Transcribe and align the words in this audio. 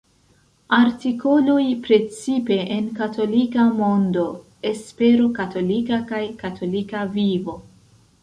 Artikoloj 0.75 1.65
precipe 1.87 2.55
en 2.77 2.87
Katolika 3.01 3.67
Mondo, 3.81 4.25
Espero 4.71 5.29
Katolika 5.41 5.99
kaj 6.13 6.23
Katolika 6.43 7.05
Vivo. 7.19 7.57